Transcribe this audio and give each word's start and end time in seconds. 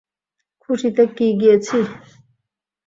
খুশি 0.63 0.89
তে 0.95 1.03
কি 1.15 1.27
গিয়েছি? 1.39 1.77